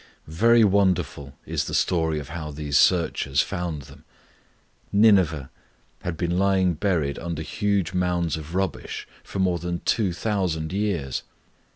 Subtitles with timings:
[0.25, 4.03] Very wonderful is the story of how these searchers found them.
[4.91, 5.51] Nineveh
[6.01, 11.21] had been lying buried under huge mounds of rubbish for more than two thousand years.